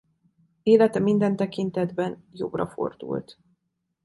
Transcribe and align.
Élete 0.63 0.99
minden 0.99 1.35
tekintetben 1.35 2.23
jobbra 2.31 2.67
fordult. 2.67 3.39